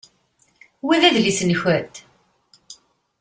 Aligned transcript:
Wa 0.85 0.95
d 1.01 1.03
adlis-nkent? 1.07 1.95